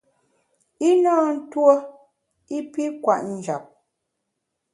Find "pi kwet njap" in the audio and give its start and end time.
2.71-3.63